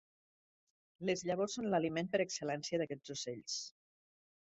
[1.09, 3.59] Les llavors són l'aliment per excel·lència d'aquests ocells.